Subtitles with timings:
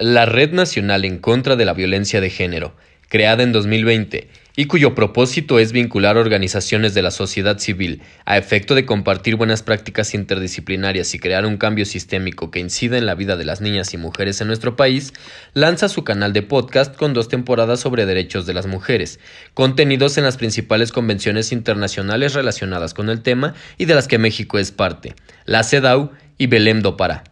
[0.00, 2.74] La Red Nacional en contra de la Violencia de Género,
[3.10, 8.74] creada en 2020 y cuyo propósito es vincular organizaciones de la sociedad civil a efecto
[8.74, 13.36] de compartir buenas prácticas interdisciplinarias y crear un cambio sistémico que incida en la vida
[13.36, 15.12] de las niñas y mujeres en nuestro país,
[15.52, 19.20] lanza su canal de podcast con dos temporadas sobre derechos de las mujeres,
[19.52, 24.58] contenidos en las principales convenciones internacionales relacionadas con el tema y de las que México
[24.58, 25.14] es parte,
[25.44, 27.29] la CEDAW y Belém do Pará.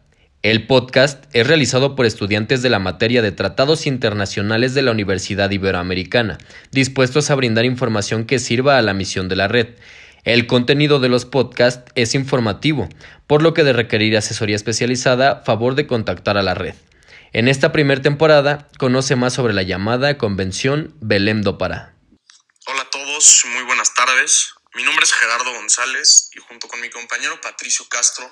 [0.48, 5.50] El podcast es realizado por estudiantes de la materia de Tratados Internacionales de la Universidad
[5.50, 6.38] Iberoamericana,
[6.70, 9.74] dispuestos a brindar información que sirva a la misión de la red.
[10.24, 12.88] El contenido de los podcasts es informativo,
[13.26, 16.74] por lo que de requerir asesoría especializada, favor de contactar a la red.
[17.34, 21.92] En esta primera temporada, conoce más sobre la llamada Convención Belém do Pará.
[22.64, 24.54] Hola a todos, muy buenas tardes.
[24.74, 28.24] Mi nombre es Gerardo González y junto con mi compañero Patricio Castro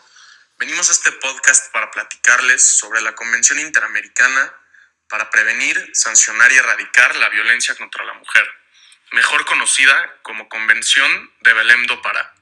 [0.59, 4.55] Venimos a este podcast para platicarles sobre la Convención Interamericana
[5.06, 8.51] para prevenir, sancionar y erradicar la violencia contra la mujer,
[9.10, 12.32] mejor conocida como Convención de Belém do Pará.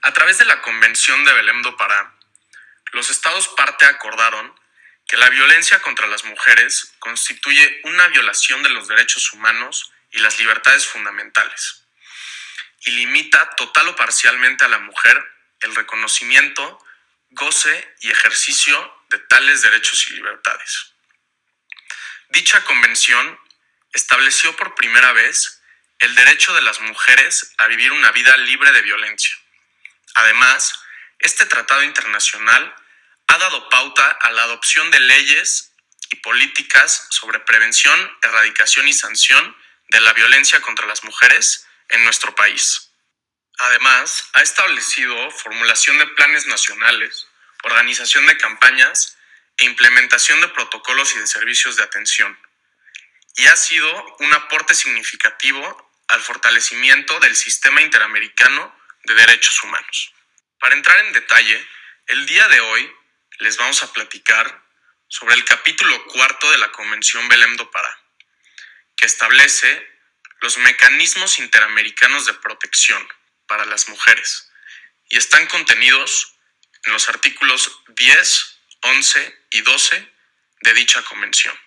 [0.00, 2.10] A través de la Convención de Belém do Pará,
[2.92, 4.58] los estados parte acordaron
[5.06, 10.38] que la violencia contra las mujeres constituye una violación de los derechos humanos y las
[10.38, 11.84] libertades fundamentales,
[12.80, 16.84] y limita total o parcialmente a la mujer el reconocimiento,
[17.30, 20.92] goce y ejercicio de tales derechos y libertades.
[22.30, 23.38] Dicha convención
[23.92, 25.62] estableció por primera vez
[25.98, 29.36] el derecho de las mujeres a vivir una vida libre de violencia.
[30.14, 30.74] Además,
[31.18, 32.74] este tratado internacional
[33.28, 35.72] ha dado pauta a la adopción de leyes
[36.10, 39.56] y políticas sobre prevención, erradicación y sanción
[39.88, 42.87] de la violencia contra las mujeres en nuestro país.
[43.58, 47.26] Además, ha establecido formulación de planes nacionales,
[47.64, 49.18] organización de campañas
[49.56, 52.38] e implementación de protocolos y de servicios de atención.
[53.34, 60.14] Y ha sido un aporte significativo al fortalecimiento del sistema interamericano de derechos humanos.
[60.60, 61.68] Para entrar en detalle,
[62.06, 62.92] el día de hoy
[63.40, 64.62] les vamos a platicar
[65.08, 67.92] sobre el capítulo cuarto de la Convención Belém do Pará,
[68.96, 69.98] que establece
[70.40, 73.06] los mecanismos interamericanos de protección
[73.48, 74.48] para las mujeres
[75.08, 76.36] y están contenidos
[76.84, 80.12] en los artículos 10, 11 y 12
[80.60, 81.58] de dicha convención.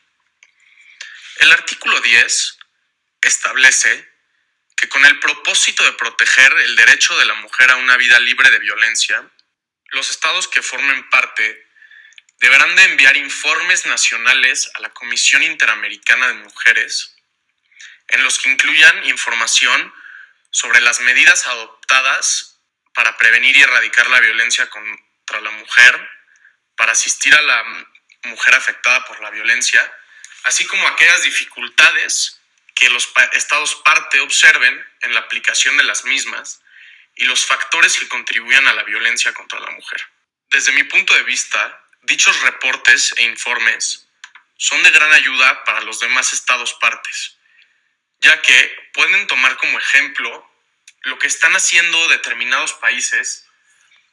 [1.38, 2.58] El artículo 10
[3.22, 4.09] establece
[4.78, 8.50] que con el propósito de proteger el derecho de la mujer a una vida libre
[8.50, 9.30] de violencia,
[9.90, 11.68] los estados que formen parte
[12.40, 17.16] deberán de enviar informes nacionales a la Comisión Interamericana de Mujeres
[18.12, 19.94] en los que incluyan información
[20.52, 22.60] sobre las medidas adoptadas
[22.94, 26.10] para prevenir y erradicar la violencia contra la mujer,
[26.76, 27.64] para asistir a la
[28.24, 29.82] mujer afectada por la violencia,
[30.44, 32.40] así como aquellas dificultades
[32.76, 36.62] que los estados parte observen en la aplicación de las mismas
[37.16, 40.02] y los factores que contribuyan a la violencia contra la mujer.
[40.50, 44.08] Desde mi punto de vista, dichos reportes e informes
[44.58, 47.38] son de gran ayuda para los demás estados partes,
[48.22, 50.50] ya que pueden tomar como ejemplo
[51.02, 53.46] lo que están haciendo determinados países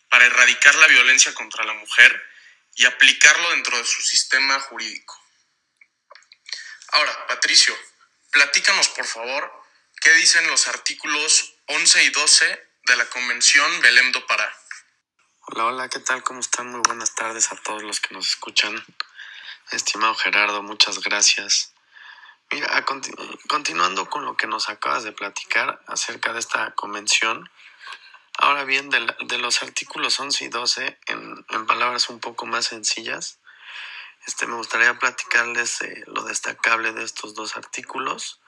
[0.08, 2.24] para erradicar la violencia contra la mujer
[2.76, 5.20] y aplicarlo dentro de su sistema jurídico.
[6.92, 7.76] Ahora, Patricio,
[8.30, 9.52] platícanos por favor
[10.00, 14.50] qué dicen los artículos 11 y 12 de la Convención Belém do Pará.
[15.40, 16.22] Hola, hola, ¿qué tal?
[16.22, 16.68] ¿Cómo están?
[16.68, 18.82] Muy buenas tardes a todos los que nos escuchan.
[19.70, 21.74] Estimado Gerardo, muchas gracias
[22.50, 22.82] Mira,
[23.46, 27.50] continuando con lo que nos acabas de platicar acerca de esta convención,
[28.38, 33.38] ahora bien, de, los artículos 11 y 12, en, palabras un poco más sencillas,
[34.26, 38.40] este, me gustaría platicarles eh, lo destacable de estos dos artículos,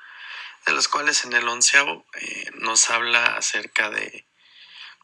[0.64, 4.26] de los cuales en el onceavo eh, nos habla acerca de,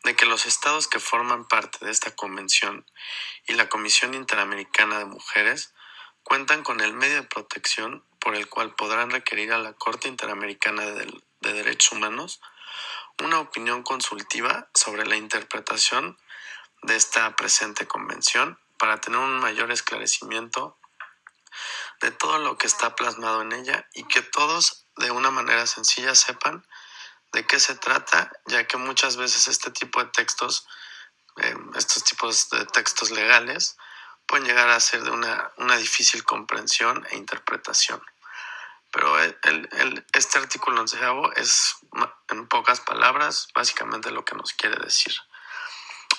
[0.05, 2.87] de que los estados que forman parte de esta convención
[3.47, 5.75] y la Comisión Interamericana de Mujeres
[6.27, 10.85] cuentan con el medio de protección por el cual podrán requerir a la Corte Interamericana
[10.85, 12.41] de, Derechos Humanos
[13.23, 16.19] una opinión consultiva sobre la interpretación
[16.83, 20.77] de esta presente convención para tener un mayor esclarecimiento
[22.01, 26.17] de todo lo que está plasmado en ella y que todos de una manera sencilla
[26.17, 26.67] sepan
[27.33, 30.67] de qué se trata, ya que muchas veces este tipo de textos,
[31.37, 33.77] eh, estos tipos de textos legales,
[34.27, 38.03] pueden llegar a ser de una, una difícil comprensión e interpretación.
[38.93, 41.77] Pero el, este artículo onceavo es,
[42.31, 45.15] en pocas palabras, básicamente lo que nos quiere decir.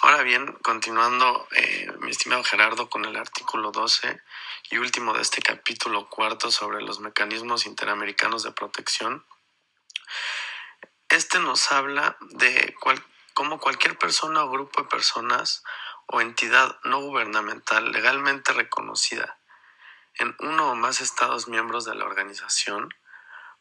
[0.01, 4.21] Ahora bien, continuando, eh, mi estimado Gerardo, con el artículo 12
[4.69, 9.25] y último de este capítulo cuarto sobre los mecanismos interamericanos de protección,
[11.09, 12.75] este nos habla de
[13.33, 15.63] cómo cualquier persona o grupo de personas
[16.07, 19.37] o entidad no gubernamental legalmente reconocida
[20.19, 22.93] en uno o más estados miembros de la organización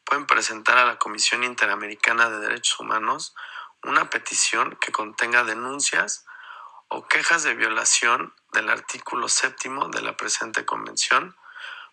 [0.05, 3.35] pueden presentar a la Comisión Interamericana de Derechos Humanos
[3.83, 6.25] una petición que contenga denuncias
[6.89, 11.37] o quejas de violación del artículo séptimo de la presente convención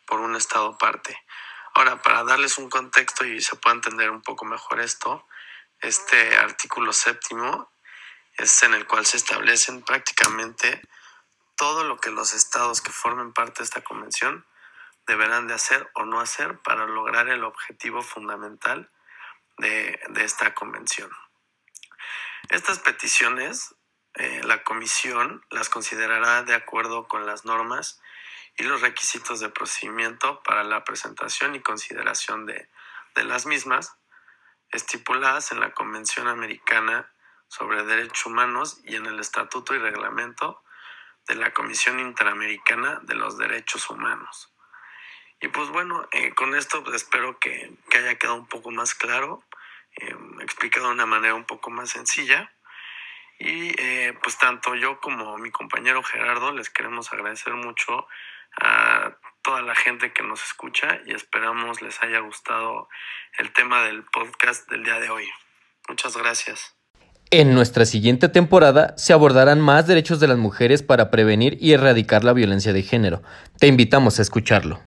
[0.06, 1.18] por un Estado parte.
[1.74, 5.28] Ahora, para darles un contexto y se pueda entender un poco mejor esto,
[5.82, 7.72] este artículo séptimo
[8.38, 10.82] es en el cual se establecen prácticamente
[11.56, 14.46] todo lo que los estados que formen parte de esta convención
[15.06, 18.90] deberán de hacer o no hacer para lograr el objetivo fundamental
[19.58, 21.12] de, esta convención.
[22.50, 23.76] Estas peticiones,
[24.16, 28.02] eh, la comisión las considerará de acuerdo con las normas
[28.58, 32.70] y los requisitos de procedimiento para la presentación y consideración de,
[33.16, 33.96] de las mismas,
[34.70, 37.13] estipuladas en la Convención Americana
[37.54, 40.64] sobre Derechos Humanos y en el Estatuto y Reglamento
[41.28, 44.52] de la Comisión Interamericana de los Derechos Humanos.
[45.40, 49.44] Y pues bueno, eh, con esto espero que, haya quedado un poco más claro,
[49.98, 52.52] eh, explicado de una manera un poco más sencilla.
[53.38, 58.08] Y eh, pues tanto yo como mi compañero Gerardo les queremos agradecer mucho
[58.60, 62.90] a toda la gente que nos escucha y esperamos les haya gustado
[63.38, 65.30] el tema del podcast del día de hoy.
[65.88, 66.76] Muchas gracias.
[67.36, 72.24] En nuestra siguiente temporada se abordarán más derechos de las mujeres para prevenir y erradicar
[72.24, 73.24] la violencia de género.
[73.58, 74.82] Te invitamos a escucharlo.